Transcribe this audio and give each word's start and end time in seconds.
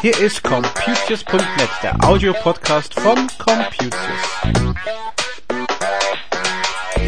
Hier 0.00 0.18
ist 0.18 0.42
Computius.net, 0.42 1.68
der 1.82 2.04
Audiopodcast 2.04 2.94
von 2.94 3.28
Computius. 3.38 3.94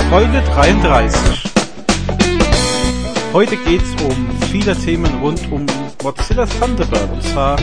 Folge 0.08 0.42
33. 0.42 1.52
Heute 3.32 3.56
geht's 3.56 3.90
um 4.02 4.30
viele 4.52 4.76
Themen 4.76 5.12
rund 5.20 5.50
um 5.50 5.66
Mozilla 6.02 6.46
Thunderbird 6.46 7.10
und 7.10 7.22
zwar 7.22 7.58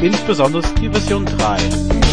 insbesondere 0.00 0.62
die 0.80 0.88
Version 0.88 1.26
3. 1.26 2.07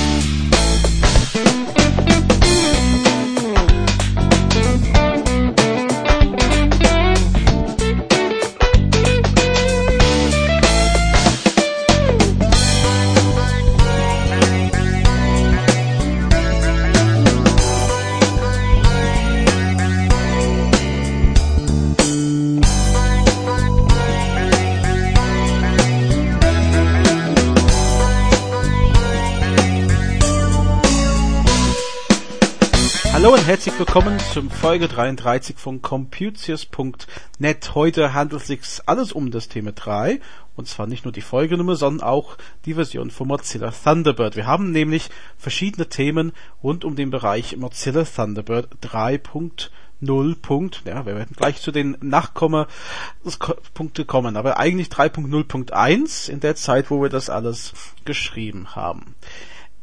Hallo 33.26 33.38
und 33.38 33.48
herzlich 33.48 33.80
willkommen 33.80 34.20
zum 34.20 34.52
Folge 34.52 34.88
33 34.88 35.58
von 35.58 35.82
Computius.net. 35.82 37.74
Heute 37.74 38.14
handelt 38.14 38.44
es 38.44 38.48
sich 38.48 38.60
alles 38.86 39.14
um 39.14 39.32
das 39.32 39.48
Thema 39.48 39.72
3 39.72 40.20
und 40.56 40.68
zwar 40.68 40.86
nicht 40.86 41.06
nur 41.06 41.12
die 41.12 41.22
Folgenummer, 41.22 41.76
sondern 41.76 42.08
auch 42.08 42.38
die 42.66 42.76
Version 42.76 43.10
von 43.10 43.28
Mozilla 43.28 43.72
Thunderbird. 43.72 44.36
Wir 44.36 44.46
haben 44.46 44.70
nämlich 44.70 45.10
verschiedene 45.40 45.90
Themen 45.90 46.34
rund 46.62 46.86
um 46.86 46.96
den 46.96 47.10
Bereich 47.10 47.58
Mozilla 47.58 48.04
Thunderbird 48.04 48.68
3.0. 48.84 50.36
Punkt, 50.40 50.84
ja, 50.86 51.08
wir 51.08 51.16
werden 51.16 51.36
gleich 51.36 51.62
zu 51.62 51.72
den 51.72 51.98
Nachkomma-Punkte 52.02 54.06
kommen, 54.06 54.38
aber 54.38 54.60
eigentlich 54.60 54.90
3.0.1 54.90 56.30
in 56.30 56.42
der 56.42 56.56
Zeit, 56.56 56.92
wo 56.92 57.02
wir 57.02 57.10
das 57.10 57.32
alles 57.32 57.74
geschrieben 58.06 58.76
haben. 58.76 59.16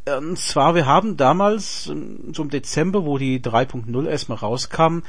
Und 0.05 0.37
zwar, 0.37 0.75
wir 0.75 0.87
haben 0.87 1.17
damals, 1.17 1.87
ähm, 1.87 2.33
so 2.35 2.43
im 2.43 2.51
Dezember, 2.51 3.05
wo 3.05 3.19
die 3.19 3.41
3.0 3.41 4.07
erstmal 4.09 4.39
rauskam, 4.39 5.03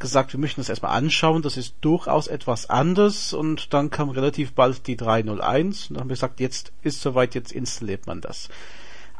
gesagt, 0.00 0.32
wir 0.32 0.40
möchten 0.40 0.60
das 0.60 0.68
erstmal 0.68 0.96
anschauen, 0.96 1.42
das 1.42 1.56
ist 1.56 1.76
durchaus 1.82 2.26
etwas 2.26 2.68
anders 2.68 3.32
und 3.32 3.72
dann 3.72 3.90
kam 3.90 4.10
relativ 4.10 4.52
bald 4.52 4.88
die 4.88 4.96
3.0.1 4.96 5.28
und 5.28 5.90
dann 5.90 6.00
haben 6.00 6.08
wir 6.08 6.14
gesagt, 6.14 6.40
jetzt 6.40 6.72
ist 6.82 7.00
soweit, 7.00 7.36
jetzt 7.36 7.52
installiert 7.52 8.08
man 8.08 8.20
das. 8.20 8.48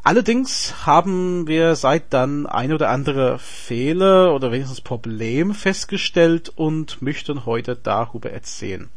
Allerdings 0.03 0.85
haben 0.85 1.47
wir 1.47 1.75
seit 1.75 2.11
dann 2.11 2.45
ein 2.47 2.73
oder 2.73 2.89
andere 2.89 3.39
Fehler 3.39 4.33
oder 4.33 4.51
wenigstens 4.51 4.81
Problem 4.81 5.53
festgestellt 5.53 6.51
und 6.53 7.01
möchten 7.01 7.45
heute 7.45 7.77
darüber 7.77 8.31
erzählen. 8.31 8.89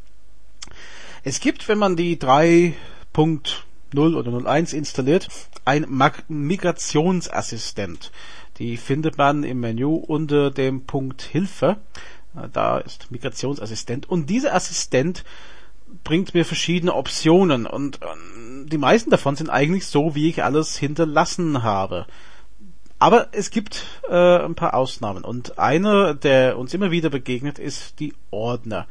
Es 1.23 1.41
gibt, 1.41 1.69
wenn 1.69 1.79
man 1.79 1.95
die 1.95 2.19
3. 2.19 2.75
0 3.95 4.17
oder 4.17 4.33
01 4.33 4.73
installiert, 4.73 5.29
ein 5.65 5.87
Migrationsassistent. 6.29 8.13
Die 8.59 8.77
findet 8.77 9.19
man 9.19 9.43
im 9.43 9.61
Menü 9.61 9.87
unter 9.87 10.51
dem 10.51 10.85
Punkt 10.85 11.23
Hilfe. 11.23 11.79
Äh, 12.37 12.49
da 12.53 12.79
ist 12.79 13.11
Migrationsassistent. 13.11 14.09
Und 14.09 14.31
dieser 14.31 14.55
Assistent 14.55 15.25
bringt 16.03 16.35
mir 16.35 16.45
verschiedene 16.45 16.95
Optionen 16.95 17.67
und 17.67 18.01
ähm, 18.03 18.67
die 18.69 18.79
meisten 18.79 19.11
davon 19.11 19.37
sind 19.37 19.51
eigentlich 19.51 19.87
so, 19.87 20.15
wie 20.15 20.29
ich 20.29 20.43
alles 20.43 20.77
hinterlassen 20.77 21.63
habe. 21.63 22.07
Aber 22.99 23.29
es 23.33 23.51
gibt 23.51 23.85
äh, 24.09 24.39
ein 24.39 24.55
paar 24.55 24.75
Ausnahmen 24.75 25.25
und 25.25 25.59
eine, 25.59 26.15
der 26.17 26.59
uns 26.59 26.75
immer 26.75 26.91
wieder 26.91 27.11
begegnet, 27.11 27.59
ist 27.59 28.01
die 28.01 28.15
Ordner. 28.31 28.87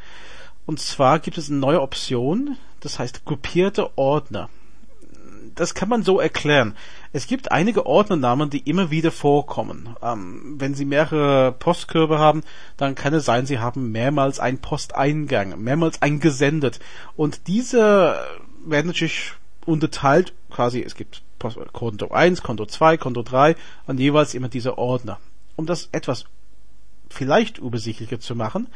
Und 0.65 0.79
zwar 0.79 1.19
gibt 1.19 1.37
es 1.37 1.49
eine 1.49 1.59
neue 1.59 1.81
Option, 1.81 2.57
das 2.79 2.99
heißt 2.99 3.25
gruppierte 3.25 3.97
Ordner 3.97 4.49
das 5.55 5.73
kann 5.73 5.89
man 5.89 6.03
so 6.03 6.19
erklären. 6.19 6.75
Es 7.11 7.27
gibt 7.27 7.51
einige 7.51 7.85
Ordnernamen, 7.85 8.49
die 8.49 8.59
immer 8.59 8.91
wieder 8.91 9.11
vorkommen. 9.11 9.95
Ähm, 10.01 10.55
wenn 10.57 10.73
Sie 10.73 10.85
mehrere 10.85 11.51
Postkörbe 11.51 12.19
haben, 12.19 12.43
dann 12.77 12.95
kann 12.95 13.13
es 13.13 13.25
sein, 13.25 13.45
Sie 13.45 13.59
haben 13.59 13.91
mehrmals 13.91 14.39
einen 14.39 14.59
Posteingang, 14.59 15.61
mehrmals 15.61 16.01
eingesendet. 16.01 16.79
Und 17.15 17.47
diese 17.47 18.17
werden 18.65 18.87
natürlich 18.87 19.33
unterteilt, 19.65 20.33
quasi, 20.49 20.81
es 20.81 20.95
gibt 20.95 21.21
Post 21.39 21.57
Konto 21.73 22.09
1, 22.09 22.41
Konto 22.41 22.65
2, 22.65 22.97
Konto 22.97 23.21
3 23.21 23.55
und 23.87 23.99
jeweils 23.99 24.33
immer 24.33 24.49
diese 24.49 24.77
Ordner. 24.77 25.19
Um 25.55 25.65
das 25.65 25.89
etwas 25.91 26.25
vielleicht 27.09 27.57
übersichtlicher 27.57 28.19
zu 28.19 28.35
machen, 28.35 28.67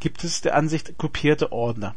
gibt 0.00 0.24
es 0.24 0.40
der 0.40 0.56
Ansicht 0.56 0.98
kopierte 0.98 1.52
Ordner. 1.52 1.94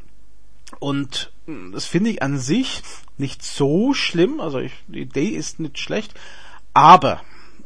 Und 0.78 1.31
hm, 1.46 1.72
das 1.72 1.85
finde 1.85 2.12
ich 2.12 2.22
an 2.22 2.38
sich 2.38 2.81
nicht 3.18 3.44
so 3.44 3.94
schlimm. 3.94 4.40
Also 4.40 4.59
ich, 4.59 4.74
die 4.88 5.02
Idee 5.02 5.30
ist 5.30 5.59
nicht 5.59 5.80
schlecht. 5.80 6.13
Aber 6.74 7.22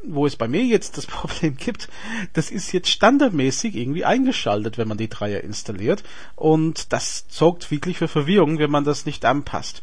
wo 0.05 0.25
es 0.25 0.35
bei 0.35 0.47
mir 0.47 0.63
jetzt 0.63 0.97
das 0.97 1.05
Problem 1.07 1.55
gibt, 1.57 1.89
das 2.33 2.51
ist 2.51 2.71
jetzt 2.71 2.89
standardmäßig 2.89 3.75
irgendwie 3.75 4.05
eingeschaltet, 4.05 4.77
wenn 4.77 4.87
man 4.87 4.97
die 4.97 5.09
Dreier 5.09 5.41
installiert. 5.41 6.03
Und 6.35 6.93
das 6.93 7.25
sorgt 7.29 7.71
wirklich 7.71 7.97
für 7.97 8.07
Verwirrung, 8.07 8.59
wenn 8.59 8.71
man 8.71 8.83
das 8.83 9.05
nicht 9.05 9.25
anpasst. 9.25 9.81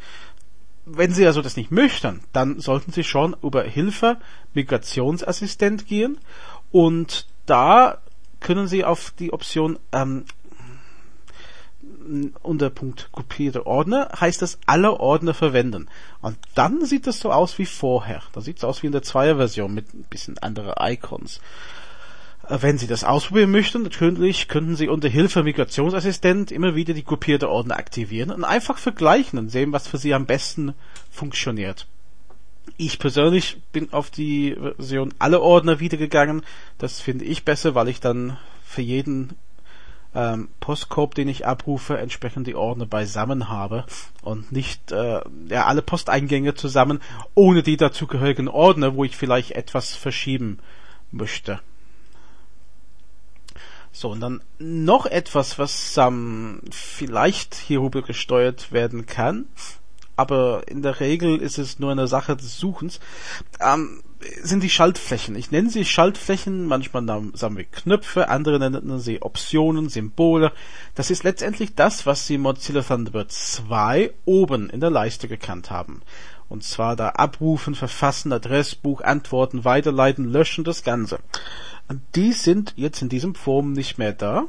Wenn 0.87 1.12
Sie 1.12 1.26
also 1.26 1.42
das 1.42 1.56
nicht 1.56 1.70
möchten, 1.70 2.20
dann 2.32 2.58
sollten 2.58 2.92
Sie 2.92 3.04
schon 3.04 3.37
über 3.42 3.62
Hilfe 3.62 4.19
Migrationsassistent 4.54 5.87
gehen 5.87 6.19
und 6.72 7.26
da 7.47 7.98
können 8.41 8.66
Sie 8.66 8.84
auf 8.84 9.12
die 9.19 9.32
Option 9.32 9.78
ähm, 9.92 10.25
unter 12.43 12.71
Punkt 12.71 13.11
kopierte 13.12 13.66
Ordner 13.66 14.11
heißt 14.19 14.43
das 14.43 14.59
alle 14.66 14.99
Ordner 15.00 15.34
verwenden. 15.34 15.88
Und 16.21 16.37
dann 16.55 16.84
sieht 16.84 17.06
es 17.06 17.21
so 17.21 17.33
aus 17.33 17.59
wie 17.59 17.66
vorher. 17.66 18.22
Da 18.33 18.41
sieht 18.41 18.59
es 18.59 18.65
aus 18.65 18.83
wie 18.83 18.87
in 18.87 18.93
der 18.93 19.03
Zweier-Version 19.03 19.72
mit 19.72 19.93
ein 19.94 20.05
bisschen 20.09 20.38
andere 20.38 20.77
Icons. 20.81 21.41
Äh, 22.49 22.59
wenn 22.61 22.78
Sie 22.78 22.87
das 22.87 23.05
ausprobieren 23.05 23.50
möchten, 23.50 23.83
natürlich 23.83 24.49
könnten 24.49 24.77
Sie 24.77 24.88
unter 24.88 25.09
Hilfe 25.09 25.43
Migrationsassistent 25.43 26.50
immer 26.53 26.75
wieder 26.75 26.94
die 26.94 27.03
kopierte 27.03 27.49
Ordner 27.49 27.77
aktivieren 27.77 28.31
und 28.31 28.44
einfach 28.44 28.78
vergleichen 28.78 29.38
und 29.38 29.50
sehen, 29.50 29.72
was 29.72 29.87
für 29.87 29.99
Sie 29.99 30.15
am 30.15 30.27
besten 30.27 30.75
funktioniert. 31.11 31.87
Ich 32.77 32.99
persönlich 32.99 33.59
bin 33.72 33.93
auf 33.93 34.11
die 34.11 34.56
Version 34.77 35.12
alle 35.19 35.41
Ordner 35.41 35.81
wiedergegangen. 35.81 36.43
Das 36.78 37.00
finde 37.00 37.25
ich 37.25 37.44
besser, 37.44 37.75
weil 37.75 37.88
ich 37.88 38.00
dann 38.00 38.38
für 38.65 38.82
jeden 38.82 39.34
ähm, 40.15 40.48
Postkorb, 40.60 41.15
den 41.15 41.28
ich 41.28 41.47
abrufe, 41.47 41.98
entsprechend 41.98 42.47
die 42.47 42.54
Ordner 42.54 42.87
beisammen 42.87 43.48
habe 43.48 43.84
und 44.22 44.53
nicht 44.53 44.93
äh, 44.93 45.21
ja, 45.48 45.66
alle 45.66 45.82
Posteingänge 45.82 46.54
zusammen, 46.54 47.00
ohne 47.34 47.62
die 47.62 47.76
dazugehörigen 47.76 48.49
Ordner, 48.49 48.94
wo 48.94 49.04
ich 49.04 49.16
vielleicht 49.16 49.53
etwas 49.53 49.94
verschieben 49.94 50.59
möchte. 51.10 51.60
So, 53.93 54.10
und 54.10 54.20
dann 54.20 54.43
noch 54.59 55.06
etwas, 55.06 55.59
was 55.59 55.97
ähm, 55.97 56.62
vielleicht 56.70 57.54
hierüber 57.54 58.03
gesteuert 58.03 58.70
werden 58.72 59.06
kann, 59.06 59.47
aber 60.16 60.69
in 60.69 60.82
der 60.82 61.00
Regel 61.00 61.38
ist 61.38 61.59
es 61.59 61.78
nur 61.78 61.91
eine 61.91 62.06
Sache 62.06 62.37
des 62.37 62.59
Suchens. 62.59 63.00
Ähm, 63.59 64.03
sind 64.42 64.62
die 64.62 64.70
Schaltflächen. 64.70 65.34
Ich 65.34 65.50
nenne 65.50 65.70
sie 65.70 65.84
Schaltflächen, 65.84 66.67
manchmal 66.67 67.05
sagen 67.34 67.56
wir 67.56 67.64
Knöpfe, 67.64 68.28
andere 68.28 68.58
nennen 68.58 69.00
sie 69.00 69.22
Optionen, 69.22 69.88
Symbole. 69.88 70.52
Das 70.94 71.11
ist 71.11 71.25
letztendlich 71.25 71.75
das, 71.75 72.06
was 72.06 72.26
sie 72.26 72.38
Mozilla 72.38 72.82
Thunderbird 72.82 73.32
2 73.32 74.12
oben 74.25 74.70
in 74.70 74.81
der 74.81 74.90
Leiste 74.90 75.28
gekannt 75.28 75.70
haben. 75.70 76.02
Und 76.49 76.64
zwar 76.64 76.96
da 76.96 77.11
abrufen, 77.11 77.75
verfassen, 77.75 78.32
Adressbuch, 78.32 79.00
antworten, 79.02 79.64
weiterleiten, 79.64 80.25
löschen, 80.25 80.64
das 80.64 80.82
Ganze. 80.82 81.20
Und 81.88 82.02
die 82.14 82.32
sind 82.32 82.75
jetzt 82.76 83.02
in 83.02 83.08
diesem 83.08 83.34
Form 83.34 83.73
nicht 83.73 83.99
mehr 83.99 84.12
da. 84.12 84.46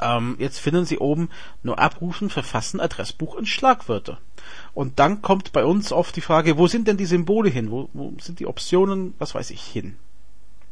Ähm, 0.00 0.36
jetzt 0.38 0.58
finden 0.58 0.84
Sie 0.86 0.98
oben 0.98 1.28
nur 1.62 1.78
abrufen, 1.78 2.30
verfassen, 2.30 2.80
Adressbuch 2.80 3.34
und 3.34 3.46
Schlagwörter. 3.46 4.18
Und 4.74 4.98
dann 4.98 5.22
kommt 5.22 5.52
bei 5.52 5.64
uns 5.64 5.92
oft 5.92 6.16
die 6.16 6.20
Frage, 6.20 6.58
wo 6.58 6.66
sind 6.66 6.88
denn 6.88 6.96
die 6.96 7.06
Symbole 7.06 7.50
hin? 7.50 7.70
Wo, 7.70 7.88
wo 7.92 8.12
sind 8.20 8.40
die 8.40 8.46
Optionen, 8.46 9.14
was 9.18 9.34
weiß 9.34 9.50
ich, 9.50 9.62
hin? 9.62 9.96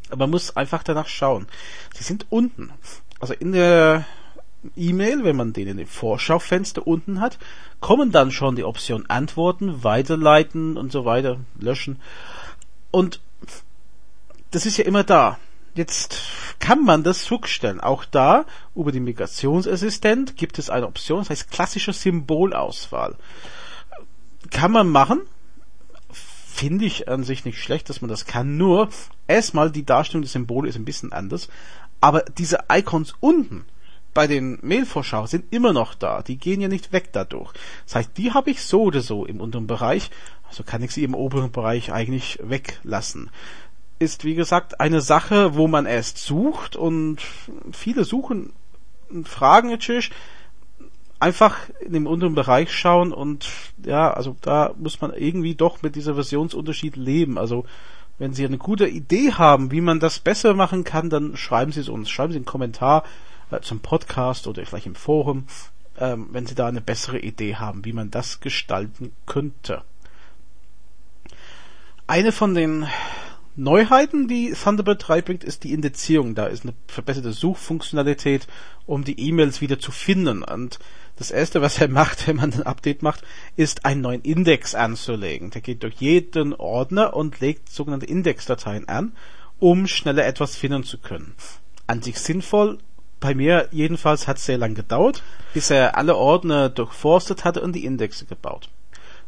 Aber 0.08 0.20
man 0.20 0.30
muss 0.30 0.56
einfach 0.56 0.82
danach 0.82 1.08
schauen. 1.08 1.46
Sie 1.94 2.04
sind 2.04 2.26
unten. 2.30 2.72
Also 3.20 3.34
in 3.34 3.52
der 3.52 4.06
E-Mail, 4.76 5.24
wenn 5.24 5.36
man 5.36 5.52
den 5.52 5.68
in 5.68 5.76
dem 5.76 5.86
Vorschaufenster 5.86 6.86
unten 6.86 7.20
hat, 7.20 7.38
kommen 7.80 8.10
dann 8.10 8.30
schon 8.30 8.56
die 8.56 8.64
Optionen 8.64 9.08
Antworten, 9.08 9.84
Weiterleiten 9.84 10.76
und 10.76 10.90
so 10.90 11.04
weiter, 11.04 11.38
löschen. 11.58 12.00
Und 12.90 13.20
das 14.50 14.66
ist 14.66 14.78
ja 14.78 14.84
immer 14.84 15.04
da. 15.04 15.38
Jetzt 15.74 16.20
kann 16.58 16.84
man 16.84 17.02
das 17.04 17.24
zurückstellen. 17.24 17.80
Auch 17.80 18.04
da, 18.04 18.44
über 18.74 18.92
den 18.92 19.04
Migrationsassistent, 19.04 20.36
gibt 20.36 20.58
es 20.58 20.70
eine 20.70 20.86
Option, 20.86 21.20
das 21.20 21.30
heißt 21.30 21.50
klassische 21.50 21.92
Symbolauswahl. 21.92 23.16
Kann 24.50 24.72
man 24.72 24.88
machen, 24.88 25.20
finde 26.58 26.86
ich 26.86 27.08
an 27.08 27.22
sich 27.22 27.44
nicht 27.44 27.62
schlecht, 27.62 27.88
dass 27.88 28.00
man 28.00 28.08
das 28.08 28.26
kann. 28.26 28.56
Nur 28.56 28.88
erstmal 29.28 29.70
die 29.70 29.86
Darstellung 29.86 30.22
des 30.22 30.32
Symbols 30.32 30.70
ist 30.70 30.76
ein 30.76 30.84
bisschen 30.84 31.12
anders. 31.12 31.48
Aber 32.00 32.22
diese 32.22 32.58
Icons 32.72 33.14
unten 33.20 33.64
bei 34.14 34.26
den 34.26 34.58
Mailvorschau 34.62 35.26
sind 35.26 35.52
immer 35.52 35.72
noch 35.72 35.94
da. 35.94 36.22
Die 36.22 36.38
gehen 36.38 36.60
ja 36.60 36.66
nicht 36.66 36.92
weg 36.92 37.10
dadurch. 37.12 37.52
Das 37.86 37.94
heißt, 37.94 38.10
die 38.16 38.32
habe 38.32 38.50
ich 38.50 38.62
so 38.62 38.82
oder 38.82 39.00
so 39.00 39.24
im 39.24 39.40
unteren 39.40 39.68
Bereich. 39.68 40.10
Also 40.48 40.64
kann 40.64 40.82
ich 40.82 40.90
sie 40.90 41.04
im 41.04 41.14
oberen 41.14 41.52
Bereich 41.52 41.92
eigentlich 41.92 42.40
weglassen. 42.42 43.30
Ist 43.98 44.24
wie 44.24 44.34
gesagt 44.34 44.80
eine 44.80 45.00
Sache, 45.00 45.56
wo 45.56 45.66
man 45.66 45.86
erst 45.86 46.18
sucht 46.18 46.76
und 46.76 47.18
viele 47.72 48.04
suchen 48.04 48.52
und 49.10 49.28
fragen 49.28 49.70
natürlich 49.70 50.10
einfach 51.20 51.56
in 51.80 51.92
dem 51.92 52.06
unteren 52.06 52.34
Bereich 52.34 52.72
schauen 52.72 53.12
und 53.12 53.48
ja, 53.84 54.12
also 54.12 54.36
da 54.40 54.72
muss 54.78 55.00
man 55.00 55.12
irgendwie 55.12 55.54
doch 55.54 55.82
mit 55.82 55.96
dieser 55.96 56.14
Versionsunterschied 56.14 56.96
leben. 56.96 57.38
Also 57.38 57.64
wenn 58.18 58.34
Sie 58.34 58.44
eine 58.44 58.58
gute 58.58 58.86
Idee 58.88 59.32
haben, 59.32 59.70
wie 59.70 59.80
man 59.80 60.00
das 60.00 60.18
besser 60.18 60.54
machen 60.54 60.84
kann, 60.84 61.10
dann 61.10 61.36
schreiben 61.36 61.72
Sie 61.72 61.80
es 61.80 61.88
uns. 61.88 62.10
Schreiben 62.10 62.32
Sie 62.32 62.38
einen 62.38 62.44
Kommentar 62.44 63.04
äh, 63.50 63.60
zum 63.60 63.80
Podcast 63.80 64.46
oder 64.46 64.64
vielleicht 64.66 64.86
im 64.86 64.94
Forum, 64.94 65.46
ähm, 65.98 66.28
wenn 66.32 66.46
Sie 66.46 66.54
da 66.54 66.66
eine 66.66 66.80
bessere 66.80 67.18
Idee 67.18 67.56
haben, 67.56 67.84
wie 67.84 67.92
man 67.92 68.10
das 68.10 68.40
gestalten 68.40 69.12
könnte. 69.26 69.82
Eine 72.06 72.32
von 72.32 72.54
den 72.54 72.86
Neuheiten, 73.58 74.28
die 74.28 74.52
Thunderbird 74.52 75.08
3 75.08 75.20
bringt, 75.20 75.42
ist 75.42 75.64
die 75.64 75.72
Indizierung. 75.72 76.36
Da 76.36 76.46
ist 76.46 76.62
eine 76.62 76.74
verbesserte 76.86 77.32
Suchfunktionalität, 77.32 78.46
um 78.86 79.02
die 79.02 79.18
E-Mails 79.18 79.60
wieder 79.60 79.80
zu 79.80 79.90
finden. 79.90 80.44
Und 80.44 80.78
das 81.16 81.32
erste, 81.32 81.60
was 81.60 81.80
er 81.80 81.88
macht, 81.88 82.28
wenn 82.28 82.36
man 82.36 82.52
ein 82.52 82.62
Update 82.62 83.02
macht, 83.02 83.24
ist 83.56 83.84
einen 83.84 84.00
neuen 84.00 84.22
Index 84.22 84.76
anzulegen. 84.76 85.50
Der 85.50 85.60
geht 85.60 85.82
durch 85.82 85.94
jeden 85.94 86.54
Ordner 86.54 87.16
und 87.16 87.40
legt 87.40 87.68
sogenannte 87.68 88.06
Indexdateien 88.06 88.88
an, 88.88 89.16
um 89.58 89.88
schneller 89.88 90.24
etwas 90.24 90.54
finden 90.54 90.84
zu 90.84 90.98
können. 90.98 91.34
An 91.88 92.00
sich 92.00 92.20
sinnvoll. 92.20 92.78
Bei 93.18 93.34
mir 93.34 93.68
jedenfalls 93.72 94.28
hat 94.28 94.36
es 94.36 94.46
sehr 94.46 94.58
lang 94.58 94.76
gedauert, 94.76 95.24
bis 95.52 95.70
er 95.70 95.98
alle 95.98 96.14
Ordner 96.14 96.68
durchforstet 96.68 97.44
hatte 97.44 97.60
und 97.60 97.72
die 97.72 97.84
Indexe 97.84 98.24
gebaut. 98.24 98.68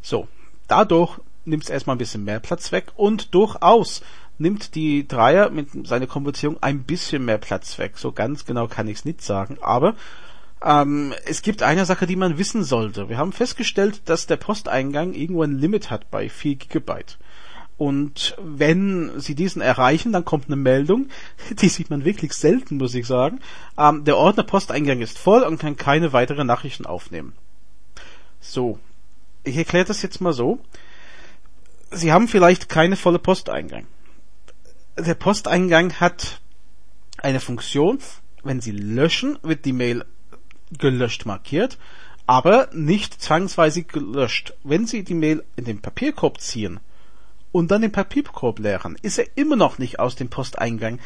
So, 0.01 0.29
dadurch 0.69 1.19
nimmt 1.45 1.63
es 1.63 1.69
erstmal 1.69 1.95
ein 1.95 1.99
bisschen 1.99 2.23
mehr 2.23 2.39
Platz 2.39 2.71
weg 2.71 2.91
und 2.95 3.33
durchaus 3.33 4.01
nimmt 4.37 4.75
die 4.75 5.07
Dreier 5.07 5.49
mit 5.49 5.87
seiner 5.87 6.07
Konvertierung 6.07 6.57
ein 6.61 6.83
bisschen 6.83 7.25
mehr 7.25 7.37
Platz 7.37 7.77
weg. 7.77 7.97
So 7.97 8.11
ganz 8.11 8.45
genau 8.45 8.67
kann 8.67 8.87
ich 8.87 8.99
es 8.99 9.05
nicht 9.05 9.21
sagen, 9.21 9.57
aber 9.61 9.95
ähm, 10.63 11.13
es 11.25 11.41
gibt 11.41 11.63
eine 11.63 11.85
Sache, 11.85 12.05
die 12.05 12.15
man 12.15 12.37
wissen 12.37 12.63
sollte. 12.63 13.09
Wir 13.09 13.17
haben 13.17 13.33
festgestellt, 13.33 14.01
dass 14.05 14.27
der 14.27 14.37
Posteingang 14.37 15.13
irgendwo 15.13 15.43
ein 15.43 15.57
Limit 15.57 15.89
hat 15.89 16.11
bei 16.11 16.29
4 16.29 16.55
Gigabyte. 16.55 17.17
Und 17.77 18.35
wenn 18.39 19.19
Sie 19.19 19.33
diesen 19.33 19.59
erreichen, 19.59 20.11
dann 20.11 20.23
kommt 20.23 20.45
eine 20.45 20.55
Meldung, 20.55 21.07
die 21.49 21.69
sieht 21.69 21.89
man 21.89 22.05
wirklich 22.05 22.33
selten, 22.33 22.77
muss 22.77 22.93
ich 22.93 23.07
sagen. 23.07 23.39
Ähm, 23.77 24.03
der 24.03 24.17
Ordner 24.17 24.43
Posteingang 24.43 25.01
ist 25.01 25.17
voll 25.17 25.41
und 25.41 25.59
kann 25.59 25.77
keine 25.77 26.13
weiteren 26.13 26.45
Nachrichten 26.45 26.85
aufnehmen. 26.85 27.33
So, 28.39 28.77
ich 29.43 29.57
erkläre 29.57 29.85
das 29.85 30.03
jetzt 30.03 30.21
mal 30.21 30.33
so. 30.33 30.59
Sie 31.89 32.11
haben 32.11 32.27
vielleicht 32.27 32.69
keine 32.69 32.95
volle 32.95 33.19
Posteingang. 33.19 33.87
Der 34.97 35.15
Posteingang 35.15 35.93
hat 36.01 36.41
eine 37.17 37.39
Funktion, 37.39 37.99
wenn 38.43 38.59
Sie 38.59 38.71
löschen, 38.71 39.39
wird 39.41 39.63
die 39.63 39.71
Mail 39.71 40.03
gelöscht 40.77 41.25
markiert, 41.25 41.77
aber 42.27 42.67
nicht 42.73 43.21
zwangsweise 43.21 43.83
gelöscht. 43.83 44.53
Wenn 44.63 44.85
Sie 44.85 45.03
die 45.03 45.13
Mail 45.13 45.43
in 45.55 45.63
den 45.63 45.81
Papierkorb 45.81 46.41
ziehen 46.41 46.81
und 47.53 47.71
dann 47.71 47.81
den 47.81 47.93
Papierkorb 47.93 48.59
leeren, 48.59 48.97
ist 49.01 49.17
er 49.17 49.25
immer 49.35 49.55
noch 49.55 49.77
nicht 49.77 49.99
aus 49.99 50.17
dem 50.17 50.29
Posteingang 50.29 50.99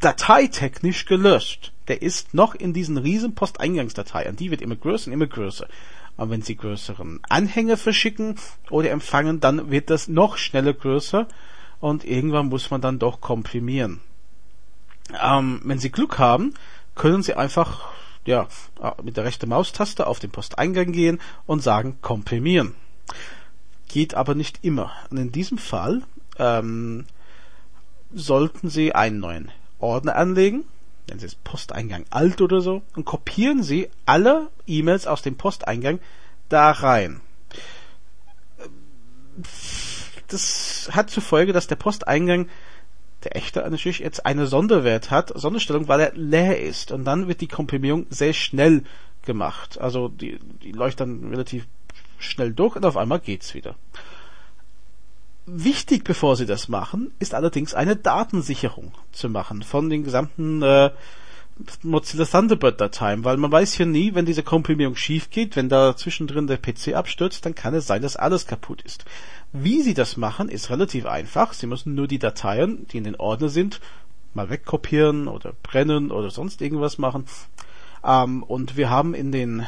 dateitechnisch 0.00 1.04
gelöscht. 1.04 1.72
Der 1.88 2.00
ist 2.00 2.32
noch 2.32 2.54
in 2.54 2.72
diesen 2.72 2.96
riesen 2.96 3.34
Posteingangsdatei. 3.34 4.28
Und 4.30 4.40
die 4.40 4.50
wird 4.50 4.62
immer 4.62 4.76
größer 4.76 5.08
und 5.08 5.12
immer 5.12 5.26
größer. 5.26 5.68
Aber 6.16 6.30
wenn 6.30 6.42
Sie 6.42 6.56
größeren 6.56 7.20
Anhänger 7.28 7.76
verschicken 7.76 8.36
oder 8.70 8.90
empfangen, 8.90 9.40
dann 9.40 9.70
wird 9.70 9.90
das 9.90 10.08
noch 10.08 10.38
schneller 10.38 10.72
größer 10.72 11.28
und 11.84 12.02
irgendwann 12.06 12.46
muss 12.46 12.70
man 12.70 12.80
dann 12.80 12.98
doch 12.98 13.20
komprimieren. 13.20 14.00
Ähm, 15.22 15.60
wenn 15.64 15.78
Sie 15.78 15.90
Glück 15.90 16.18
haben, 16.18 16.54
können 16.94 17.22
Sie 17.22 17.34
einfach 17.34 17.90
ja, 18.24 18.48
mit 19.02 19.18
der 19.18 19.24
rechten 19.24 19.50
Maustaste 19.50 20.06
auf 20.06 20.18
den 20.18 20.30
Posteingang 20.30 20.92
gehen 20.92 21.20
und 21.44 21.62
sagen 21.62 21.98
komprimieren. 22.00 22.74
Geht 23.86 24.14
aber 24.14 24.34
nicht 24.34 24.60
immer. 24.64 24.92
Und 25.10 25.18
in 25.18 25.30
diesem 25.30 25.58
Fall 25.58 26.00
ähm, 26.38 27.04
sollten 28.14 28.70
Sie 28.70 28.94
einen 28.94 29.20
neuen 29.20 29.50
Ordner 29.78 30.16
anlegen, 30.16 30.64
nennen 31.06 31.20
Sie 31.20 31.26
es 31.26 31.34
Posteingang 31.34 32.06
alt 32.08 32.40
oder 32.40 32.62
so, 32.62 32.80
und 32.96 33.04
kopieren 33.04 33.62
Sie 33.62 33.90
alle 34.06 34.48
E-Mails 34.66 35.06
aus 35.06 35.20
dem 35.20 35.36
Posteingang 35.36 35.98
da 36.48 36.70
rein. 36.70 37.20
Das 40.34 40.90
hat 40.92 41.10
zur 41.10 41.22
Folge, 41.22 41.52
dass 41.52 41.66
der 41.66 41.76
Posteingang 41.76 42.48
der 43.24 43.36
echte 43.36 43.60
natürlich 43.60 44.00
jetzt 44.00 44.26
eine 44.26 44.46
Sonderwert 44.46 45.10
hat, 45.10 45.32
Sonderstellung, 45.34 45.88
weil 45.88 46.00
er 46.00 46.12
leer 46.14 46.60
ist. 46.60 46.92
Und 46.92 47.04
dann 47.04 47.26
wird 47.28 47.40
die 47.40 47.48
Komprimierung 47.48 48.06
sehr 48.10 48.32
schnell 48.34 48.84
gemacht. 49.22 49.80
Also 49.80 50.08
die, 50.08 50.38
die 50.62 50.72
läuft 50.72 51.00
dann 51.00 51.30
relativ 51.30 51.66
schnell 52.18 52.52
durch 52.52 52.76
und 52.76 52.84
auf 52.84 52.96
einmal 52.96 53.20
geht's 53.20 53.54
wieder. 53.54 53.76
Wichtig, 55.46 56.04
bevor 56.04 56.36
Sie 56.36 56.46
das 56.46 56.68
machen, 56.68 57.12
ist 57.18 57.34
allerdings 57.34 57.74
eine 57.74 57.96
Datensicherung 57.96 58.92
zu 59.12 59.28
machen 59.28 59.62
von 59.62 59.90
den 59.90 60.02
gesamten 60.02 60.62
äh, 60.62 60.90
Mozilla 61.82 62.24
Thunderbird 62.24 62.80
Dateien, 62.80 63.24
weil 63.24 63.36
man 63.36 63.52
weiß 63.52 63.78
ja 63.78 63.86
nie, 63.86 64.14
wenn 64.14 64.24
diese 64.24 64.42
Komprimierung 64.42 64.96
schief 64.96 65.30
geht, 65.30 65.54
wenn 65.54 65.68
da 65.68 65.96
zwischendrin 65.96 66.46
der 66.46 66.56
PC 66.56 66.94
abstürzt, 66.94 67.44
dann 67.46 67.54
kann 67.54 67.74
es 67.74 67.86
sein, 67.86 68.02
dass 68.02 68.16
alles 68.16 68.46
kaputt 68.46 68.82
ist. 68.82 69.04
Wie 69.56 69.82
Sie 69.82 69.94
das 69.94 70.16
machen, 70.16 70.48
ist 70.48 70.68
relativ 70.70 71.06
einfach. 71.06 71.52
Sie 71.52 71.68
müssen 71.68 71.94
nur 71.94 72.08
die 72.08 72.18
Dateien, 72.18 72.88
die 72.88 72.98
in 72.98 73.04
den 73.04 73.14
Ordner 73.14 73.48
sind, 73.48 73.80
mal 74.34 74.50
wegkopieren 74.50 75.28
oder 75.28 75.52
brennen 75.62 76.10
oder 76.10 76.32
sonst 76.32 76.60
irgendwas 76.60 76.98
machen. 76.98 77.26
Ähm, 78.04 78.42
und 78.42 78.76
wir 78.76 78.90
haben 78.90 79.14
in 79.14 79.30
den 79.30 79.64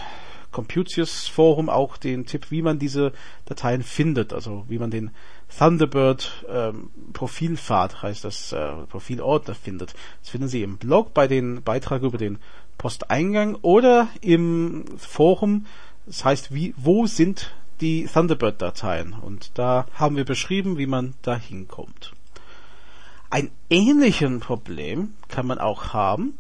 Computius 0.51 1.29
Forum 1.29 1.69
auch 1.69 1.99
den 1.99 2.27
Tipp, 2.27 2.51
wie 2.51 2.63
man 2.63 2.81
diese 2.81 3.13
Dateien 3.45 3.85
findet, 3.85 4.33
also 4.33 4.65
wie 4.67 4.81
man 4.81 4.91
den 4.91 5.13
Thunderbird 5.57 6.45
ähm, 6.49 6.91
Profilpfad, 7.13 8.03
heißt 8.03 8.25
das, 8.25 8.53
äh, 8.53 8.73
Profilordner 8.89 9.55
findet. 9.55 9.95
Das 10.21 10.31
finden 10.31 10.49
Sie 10.49 10.65
im 10.65 10.79
Blog 10.79 11.15
bei 11.15 11.29
den 11.29 11.63
Beitrag 11.63 12.03
über 12.03 12.19
den 12.19 12.41
Posteingang 12.77 13.55
oder 13.63 14.09
im 14.21 14.85
Forum. 14.99 15.67
Das 16.07 16.25
heißt, 16.25 16.53
wie, 16.53 16.75
wo 16.77 17.07
sind 17.07 17.53
die 17.81 18.07
Thunderbird-Dateien? 18.07 19.13
Und 19.13 19.59
da 19.59 19.87
haben 19.95 20.17
wir 20.17 20.25
beschrieben, 20.25 20.79
wie 20.79 20.87
man 20.87 21.15
da 21.23 21.37
hinkommt. 21.37 22.13
Ein 23.31 23.51
ähnliches 23.71 24.41
Problem 24.41 25.15
kann 25.29 25.47
man 25.47 25.59
auch 25.59 25.93
haben, 25.93 26.39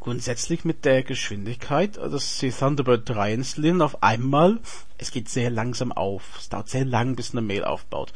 grundsätzlich 0.00 0.64
mit 0.64 0.84
der 0.84 1.02
Geschwindigkeit, 1.02 1.96
dass 1.96 2.38
Sie 2.38 2.50
Thunderbird 2.50 3.08
3 3.08 3.34
installieren 3.34 3.82
auf 3.82 4.02
einmal, 4.02 4.58
es 4.98 5.10
geht 5.10 5.28
sehr 5.28 5.50
langsam 5.50 5.92
auf. 5.92 6.38
Es 6.38 6.48
dauert 6.48 6.68
sehr 6.68 6.84
lang, 6.84 7.16
bis 7.16 7.32
eine 7.32 7.42
Mail 7.42 7.64
aufbaut. 7.64 8.12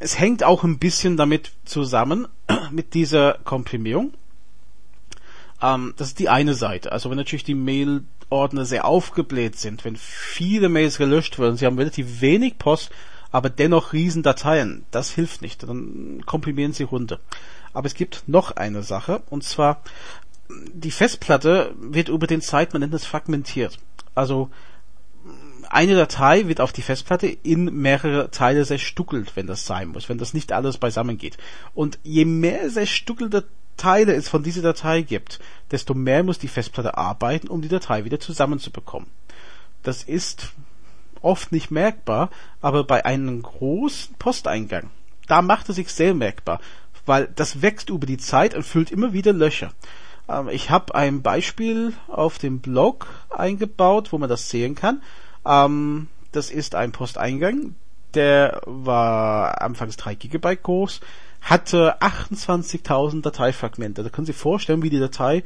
Es 0.00 0.18
hängt 0.18 0.44
auch 0.44 0.62
ein 0.64 0.78
bisschen 0.78 1.16
damit 1.16 1.52
zusammen, 1.64 2.28
mit 2.70 2.94
dieser 2.94 3.38
Komprimierung. 3.44 4.14
Ähm, 5.60 5.94
das 5.96 6.08
ist 6.08 6.18
die 6.18 6.28
eine 6.28 6.54
Seite. 6.54 6.92
Also 6.92 7.10
wenn 7.10 7.16
natürlich 7.16 7.44
die 7.44 7.54
Mailordner 8.30 8.64
sehr 8.64 8.84
aufgebläht 8.84 9.56
sind, 9.58 9.84
wenn 9.84 9.96
viele 9.96 10.68
Mails 10.68 10.98
gelöscht 10.98 11.38
werden, 11.38 11.56
Sie 11.56 11.66
haben 11.66 11.78
relativ 11.78 12.20
wenig 12.20 12.58
Post, 12.58 12.90
aber 13.30 13.50
dennoch 13.50 13.92
riesen 13.92 14.22
Dateien, 14.22 14.84
das 14.90 15.10
hilft 15.10 15.42
nicht. 15.42 15.62
Dann 15.62 16.22
komprimieren 16.24 16.72
Sie 16.72 16.84
runter. 16.84 17.18
Aber 17.72 17.86
es 17.86 17.94
gibt 17.94 18.24
noch 18.26 18.52
eine 18.52 18.82
Sache, 18.82 19.22
und 19.30 19.42
zwar 19.42 19.82
die 20.48 20.90
Festplatte 20.90 21.74
wird 21.78 22.08
über 22.08 22.26
den 22.26 22.42
Zeit, 22.42 22.72
man 22.72 22.80
nennt 22.80 22.94
es 22.94 23.06
fragmentiert. 23.06 23.78
Also 24.14 24.50
eine 25.70 25.96
Datei 25.96 26.46
wird 26.46 26.60
auf 26.60 26.72
die 26.72 26.82
Festplatte 26.82 27.26
in 27.26 27.64
mehrere 27.64 28.30
Teile 28.30 28.64
zerstückelt, 28.64 29.34
wenn 29.34 29.46
das 29.46 29.66
sein 29.66 29.88
muss, 29.88 30.08
wenn 30.08 30.18
das 30.18 30.34
nicht 30.34 30.52
alles 30.52 30.78
beisammen 30.78 31.18
geht. 31.18 31.38
Und 31.74 31.98
je 32.02 32.24
mehr 32.24 32.68
zerstückelte 32.68 33.44
Teile 33.76 34.14
es 34.14 34.28
von 34.28 34.42
dieser 34.42 34.62
Datei 34.62 35.02
gibt, 35.02 35.40
desto 35.70 35.94
mehr 35.94 36.22
muss 36.22 36.38
die 36.38 36.48
Festplatte 36.48 36.96
arbeiten, 36.96 37.48
um 37.48 37.62
die 37.62 37.68
Datei 37.68 38.04
wieder 38.04 38.20
zusammenzubekommen. 38.20 39.08
Das 39.82 40.02
ist 40.02 40.52
oft 41.20 41.52
nicht 41.52 41.70
merkbar, 41.70 42.30
aber 42.60 42.84
bei 42.84 43.04
einem 43.04 43.42
großen 43.42 44.14
Posteingang, 44.16 44.90
da 45.26 45.42
macht 45.42 45.68
es 45.68 45.76
sich 45.76 45.88
sehr 45.92 46.14
merkbar 46.14 46.60
weil 47.06 47.28
das 47.34 47.62
wächst 47.62 47.90
über 47.90 48.06
die 48.06 48.18
Zeit 48.18 48.54
und 48.54 48.62
füllt 48.62 48.90
immer 48.90 49.12
wieder 49.12 49.32
Löcher. 49.32 49.72
Ähm, 50.28 50.48
ich 50.48 50.70
habe 50.70 50.94
ein 50.94 51.22
Beispiel 51.22 51.92
auf 52.08 52.38
dem 52.38 52.60
Blog 52.60 53.06
eingebaut, 53.30 54.12
wo 54.12 54.18
man 54.18 54.28
das 54.28 54.50
sehen 54.50 54.74
kann. 54.74 55.02
Ähm, 55.44 56.08
das 56.32 56.50
ist 56.50 56.74
ein 56.74 56.92
Posteingang, 56.92 57.74
der 58.14 58.60
war 58.64 59.60
anfangs 59.60 59.96
3 59.96 60.14
GB 60.14 60.56
groß, 60.56 61.00
hatte 61.44 62.00
28.000 62.00 63.22
Dateifragmente. 63.22 64.02
Da 64.02 64.08
können 64.08 64.26
Sie 64.26 64.32
vorstellen, 64.32 64.82
wie 64.82 64.90
die 64.90 64.98
Datei 64.98 65.44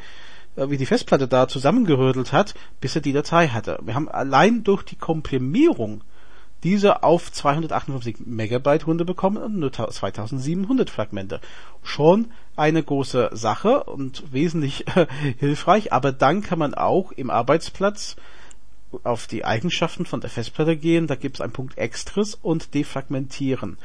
äh, 0.57 0.71
wie 0.71 0.77
die 0.77 0.87
Festplatte 0.87 1.29
da 1.29 1.49
zusammengerödelt 1.49 2.33
hat, 2.33 2.55
bis 2.81 2.95
er 2.95 3.03
die 3.03 3.13
Datei 3.13 3.49
hatte. 3.49 3.79
Wir 3.83 3.95
haben 3.95 4.09
allein 4.09 4.65
durch 4.65 4.83
die 4.83 4.97
Komprimierung 4.97 6.03
diese 6.65 7.05
auf 7.05 7.31
258 7.31 8.27
Megabyte 8.27 8.87
runterbekommen 8.89 9.41
und 9.41 9.59
nur 9.59 9.73
2700 9.73 10.91
Fragmente. 10.91 11.41
Schon 11.85 12.33
eine 12.57 12.83
große 12.83 13.31
Sache 13.33 13.85
und 13.85 14.33
wesentlich 14.33 14.89
äh, 14.89 15.07
hilfreich, 15.39 15.93
aber 15.93 16.11
dann 16.11 16.43
kann 16.43 16.59
man 16.59 16.75
auch 16.75 17.13
im 17.13 17.31
Arbeitsplatz 17.31 18.17
auf 19.05 19.27
die 19.27 19.45
Eigenschaften 19.45 20.07
von 20.07 20.21
der 20.21 20.31
Festplatte 20.31 20.77
gehen, 20.77 21.07
da 21.07 21.15
gibt 21.15 21.37
es 21.37 21.41
einen 21.43 21.53
Punkt 21.53 21.77
Extras 21.77 22.35
und 22.35 22.73
defragmentieren. 22.75 23.77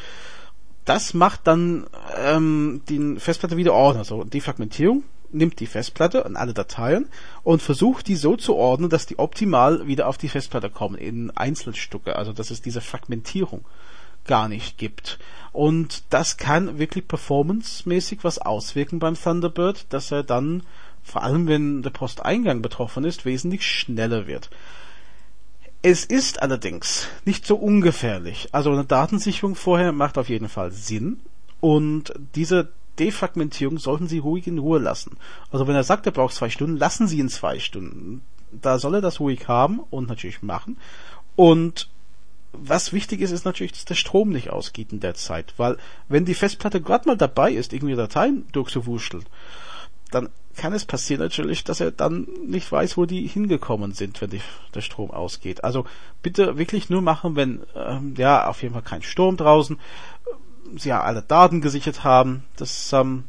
Das 0.85 1.13
macht 1.13 1.47
dann 1.47 1.87
ähm, 2.17 2.81
die 2.89 3.19
Festplatte 3.19 3.57
wieder 3.57 3.73
ordnen, 3.73 3.99
also 3.99 4.23
Defragmentierung 4.23 5.03
nimmt 5.33 5.59
die 5.59 5.67
Festplatte 5.67 6.23
und 6.23 6.35
alle 6.35 6.53
Dateien 6.53 7.09
und 7.43 7.61
versucht 7.61 8.07
die 8.07 8.15
so 8.15 8.35
zu 8.35 8.55
ordnen, 8.55 8.89
dass 8.89 9.05
die 9.05 9.19
optimal 9.19 9.87
wieder 9.87 10.07
auf 10.07 10.17
die 10.17 10.29
Festplatte 10.29 10.69
kommen 10.69 10.95
in 10.95 11.31
Einzelstücke, 11.31 12.15
also 12.15 12.33
dass 12.33 12.51
es 12.51 12.61
diese 12.61 12.81
Fragmentierung 12.81 13.65
gar 14.25 14.47
nicht 14.47 14.77
gibt. 14.77 15.19
Und 15.51 16.03
das 16.09 16.37
kann 16.37 16.79
wirklich 16.79 17.07
performancemäßig 17.07 18.19
was 18.23 18.39
auswirken 18.39 18.99
beim 18.99 19.15
Thunderbird, 19.15 19.85
dass 19.89 20.11
er 20.11 20.23
dann, 20.23 20.63
vor 21.03 21.23
allem 21.23 21.47
wenn 21.47 21.81
der 21.81 21.89
Posteingang 21.89 22.61
betroffen 22.61 23.03
ist, 23.03 23.25
wesentlich 23.25 23.65
schneller 23.65 24.27
wird. 24.27 24.49
Es 25.85 26.05
ist 26.05 26.41
allerdings 26.41 27.09
nicht 27.25 27.45
so 27.45 27.57
ungefährlich. 27.57 28.47
Also 28.53 28.71
eine 28.71 28.85
Datensicherung 28.85 29.55
vorher 29.55 29.91
macht 29.91 30.17
auf 30.17 30.29
jeden 30.29 30.47
Fall 30.47 30.71
Sinn. 30.71 31.19
Und 31.59 32.13
diese 32.35 32.69
Defragmentierung 32.99 33.77
sollten 33.79 34.07
Sie 34.07 34.19
ruhig 34.19 34.47
in 34.47 34.59
Ruhe 34.59 34.79
lassen. 34.79 35.17
Also 35.51 35.67
wenn 35.67 35.75
er 35.75 35.83
sagt, 35.83 36.05
er 36.05 36.13
braucht 36.13 36.35
zwei 36.35 36.49
Stunden, 36.49 36.77
lassen 36.77 37.07
Sie 37.07 37.19
ihn 37.19 37.27
zwei 37.27 37.59
Stunden. 37.59 38.21
Da 38.53 38.79
soll 38.79 38.95
er 38.95 39.01
das 39.01 39.19
ruhig 39.19 39.49
haben 39.49 39.81
und 39.89 40.07
natürlich 40.07 40.41
machen. 40.41 40.77
Und 41.35 41.89
was 42.53 42.93
wichtig 42.93 43.19
ist, 43.19 43.31
ist 43.31 43.43
natürlich, 43.43 43.73
dass 43.73 43.83
der 43.83 43.95
Strom 43.95 44.29
nicht 44.29 44.51
ausgeht 44.51 44.93
in 44.93 45.01
der 45.01 45.15
Zeit, 45.15 45.53
weil 45.57 45.77
wenn 46.07 46.23
die 46.23 46.35
Festplatte 46.35 46.79
gerade 46.79 47.09
mal 47.09 47.17
dabei 47.17 47.51
ist, 47.51 47.73
irgendwie 47.73 47.95
Dateien 47.95 48.45
durchzuwuscheln, 48.53 49.25
dann 50.11 50.29
kann 50.55 50.73
es 50.73 50.85
passieren 50.85 51.21
natürlich, 51.21 51.63
dass 51.63 51.79
er 51.79 51.91
dann 51.91 52.27
nicht 52.45 52.71
weiß, 52.71 52.97
wo 52.97 53.05
die 53.05 53.27
hingekommen 53.27 53.93
sind, 53.93 54.21
wenn 54.21 54.29
die, 54.29 54.41
der 54.73 54.81
Strom 54.81 55.11
ausgeht. 55.11 55.63
Also 55.63 55.85
bitte 56.21 56.57
wirklich 56.57 56.89
nur 56.89 57.01
machen, 57.01 57.35
wenn 57.35 57.61
ähm, 57.75 58.13
ja 58.17 58.47
auf 58.47 58.61
jeden 58.61 58.73
Fall 58.73 58.83
kein 58.83 59.01
Sturm 59.01 59.37
draußen, 59.37 59.79
sie 60.77 60.89
ja 60.89 61.01
alle 61.01 61.21
Daten 61.21 61.61
gesichert 61.61 62.03
haben, 62.03 62.43
das 62.55 62.93
ähm, 62.93 63.25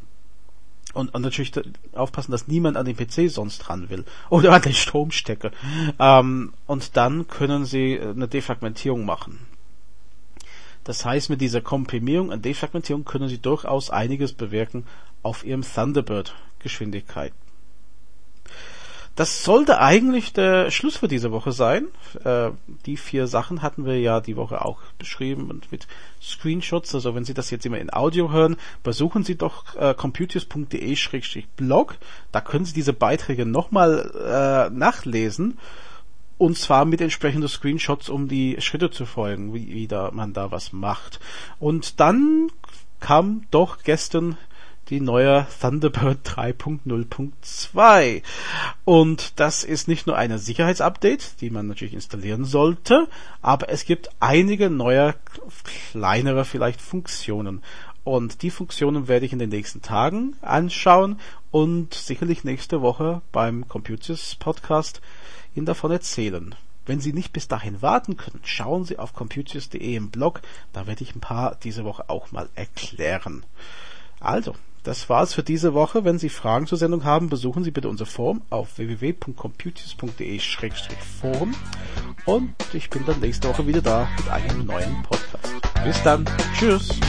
und, 0.92 1.12
und 1.12 1.22
natürlich 1.22 1.52
aufpassen, 1.92 2.30
dass 2.30 2.46
niemand 2.46 2.76
an 2.76 2.86
den 2.86 2.96
PC 2.96 3.30
sonst 3.30 3.58
dran 3.58 3.90
will 3.90 4.04
oder 4.30 4.52
an 4.52 4.62
den 4.62 4.74
Stromstecker. 4.74 5.50
Ähm, 5.98 6.52
und 6.66 6.96
dann 6.96 7.26
können 7.26 7.64
sie 7.64 7.98
eine 8.00 8.28
Defragmentierung 8.28 9.04
machen. 9.04 9.40
Das 10.84 11.04
heißt, 11.04 11.30
mit 11.30 11.40
dieser 11.40 11.62
Komprimierung 11.62 12.28
und 12.28 12.44
Defragmentierung 12.44 13.04
können 13.04 13.28
sie 13.28 13.38
durchaus 13.38 13.90
einiges 13.90 14.34
bewirken 14.34 14.84
auf 15.22 15.44
ihrem 15.44 15.62
Thunderbird 15.62 16.34
Geschwindigkeit. 16.64 17.32
Das 19.14 19.44
sollte 19.44 19.78
eigentlich 19.78 20.32
der 20.32 20.72
Schluss 20.72 20.96
für 20.96 21.06
diese 21.06 21.30
Woche 21.30 21.52
sein. 21.52 21.86
Äh, 22.24 22.50
die 22.84 22.96
vier 22.96 23.28
Sachen 23.28 23.62
hatten 23.62 23.86
wir 23.86 24.00
ja 24.00 24.20
die 24.20 24.34
Woche 24.34 24.64
auch 24.64 24.80
beschrieben 24.98 25.50
und 25.50 25.70
mit 25.70 25.86
Screenshots. 26.20 26.92
Also 26.96 27.14
wenn 27.14 27.24
Sie 27.24 27.34
das 27.34 27.52
jetzt 27.52 27.64
immer 27.64 27.78
in 27.78 27.92
Audio 27.92 28.32
hören, 28.32 28.56
besuchen 28.82 29.22
Sie 29.22 29.36
doch 29.36 29.76
äh, 29.76 29.94
computers.de-blog. 29.94 31.96
Da 32.32 32.40
können 32.40 32.64
Sie 32.64 32.74
diese 32.74 32.92
Beiträge 32.92 33.46
nochmal 33.46 34.10
äh, 34.16 34.68
nachlesen. 34.74 35.58
Und 36.36 36.58
zwar 36.58 36.84
mit 36.84 37.00
entsprechenden 37.00 37.48
Screenshots, 37.48 38.08
um 38.08 38.26
die 38.26 38.60
Schritte 38.60 38.90
zu 38.90 39.06
folgen, 39.06 39.54
wie, 39.54 39.72
wie 39.72 39.86
da 39.86 40.10
man 40.10 40.32
da 40.32 40.50
was 40.50 40.72
macht. 40.72 41.20
Und 41.60 42.00
dann 42.00 42.48
kam 42.98 43.46
doch 43.52 43.84
gestern 43.84 44.36
die 44.90 45.00
neue 45.00 45.46
Thunderbird 45.60 46.26
3.0.2. 46.26 48.22
Und 48.84 49.40
das 49.40 49.64
ist 49.64 49.88
nicht 49.88 50.06
nur 50.06 50.16
eine 50.16 50.38
Sicherheitsupdate, 50.38 51.40
die 51.40 51.50
man 51.50 51.66
natürlich 51.66 51.94
installieren 51.94 52.44
sollte, 52.44 53.08
aber 53.42 53.68
es 53.70 53.84
gibt 53.84 54.10
einige 54.20 54.70
neue, 54.70 55.14
kleinere 55.92 56.44
vielleicht 56.44 56.80
Funktionen. 56.80 57.62
Und 58.04 58.42
die 58.42 58.50
Funktionen 58.50 59.08
werde 59.08 59.24
ich 59.24 59.32
in 59.32 59.38
den 59.38 59.48
nächsten 59.48 59.80
Tagen 59.80 60.36
anschauen 60.42 61.18
und 61.50 61.94
sicherlich 61.94 62.44
nächste 62.44 62.82
Woche 62.82 63.22
beim 63.32 63.66
Computers 63.66 64.34
Podcast 64.34 65.00
Ihnen 65.54 65.66
davon 65.66 65.90
erzählen. 65.90 66.54
Wenn 66.84 67.00
Sie 67.00 67.14
nicht 67.14 67.32
bis 67.32 67.48
dahin 67.48 67.80
warten 67.80 68.18
können, 68.18 68.40
schauen 68.44 68.84
Sie 68.84 68.98
auf 68.98 69.14
computers.de 69.14 69.94
im 69.94 70.10
Blog, 70.10 70.42
da 70.74 70.86
werde 70.86 71.02
ich 71.02 71.14
ein 71.14 71.20
paar 71.20 71.54
diese 71.54 71.84
Woche 71.84 72.10
auch 72.10 72.30
mal 72.30 72.50
erklären. 72.54 73.46
Also, 74.20 74.54
das 74.84 75.08
war's 75.08 75.34
für 75.34 75.42
diese 75.42 75.74
Woche. 75.74 76.04
Wenn 76.04 76.18
Sie 76.18 76.28
Fragen 76.28 76.68
zur 76.68 76.78
Sendung 76.78 77.02
haben, 77.04 77.28
besuchen 77.28 77.64
Sie 77.64 77.72
bitte 77.72 77.88
unser 77.88 78.06
Forum 78.06 78.42
auf 78.50 78.78
www.computers.de-forum 78.78 81.54
und 82.26 82.54
ich 82.72 82.88
bin 82.90 83.04
dann 83.06 83.18
nächste 83.20 83.48
Woche 83.48 83.66
wieder 83.66 83.82
da 83.82 84.06
mit 84.16 84.30
einem 84.30 84.66
neuen 84.66 85.02
Podcast. 85.02 85.52
Bis 85.84 86.00
dann. 86.02 86.24
Tschüss. 86.58 87.00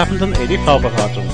Tappenden 0.00 0.32
EDV-Beratung. 0.32 1.28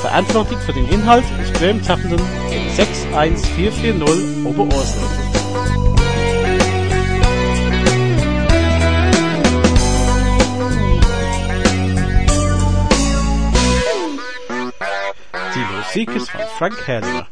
Verantwortlich 0.00 0.60
für 0.60 0.72
den 0.72 0.88
Inhalt 0.90 1.24
ist 1.42 1.60
Tappenden 1.82 2.20
in 2.52 2.70
61440 2.76 4.46
Oberursel. 4.46 5.02
Die 15.56 15.74
Musik 15.74 16.14
ist 16.14 16.30
von 16.30 16.40
Frank 16.58 16.86
Herrlinger. 16.86 17.26